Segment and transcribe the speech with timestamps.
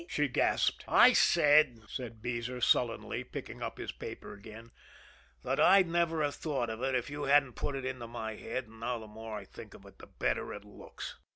[0.07, 0.83] she gasped.
[0.87, 4.71] "I said," said Beezer sullenly, picking up his paper again,
[5.43, 8.65] "that I'd never have thought of it, if you hadn't put it into my head;
[8.65, 11.17] and now the more I think of it, the better it looks."